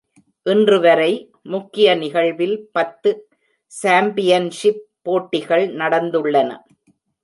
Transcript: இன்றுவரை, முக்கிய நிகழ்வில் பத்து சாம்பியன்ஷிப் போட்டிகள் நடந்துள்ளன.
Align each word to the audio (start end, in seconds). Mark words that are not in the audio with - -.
இன்றுவரை, 0.45 1.11
முக்கிய 1.45 1.95
நிகழ்வில் 1.95 2.57
பத்து 2.71 3.11
சாம்பியன்ஷிப் 3.71 4.83
போட்டிகள் 5.01 5.67
நடந்துள்ளன. 5.75 6.49